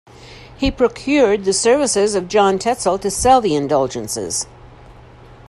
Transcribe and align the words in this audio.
He 0.57 0.71
procured 0.71 1.45
the 1.45 1.53
services 1.53 2.15
of 2.15 2.27
John 2.27 2.57
Tetzel 2.57 2.97
to 3.01 3.11
sell 3.11 3.39
the 3.39 3.53
indulgences. 3.55 4.47